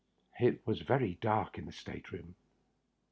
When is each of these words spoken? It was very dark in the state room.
It 0.39 0.65
was 0.65 0.81
very 0.81 1.19
dark 1.21 1.59
in 1.59 1.67
the 1.67 1.71
state 1.71 2.11
room. 2.11 2.33